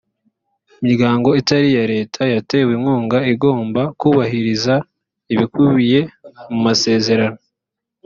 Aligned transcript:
imiryango 0.81 1.29
itari 1.39 1.67
iya 1.71 1.85
leta 1.93 2.21
yatewe 2.33 2.71
inkunga 2.77 3.17
igomba 3.33 3.81
kubahiriza 3.99 4.75
ibikubiye 5.33 5.99
mu 6.49 6.59
masezerano 6.67 7.39